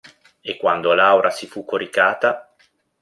E 0.49 0.57
quando 0.57 0.95
Laura 0.95 1.29
si 1.29 1.45
fu 1.45 1.63
coricata. 1.63 2.55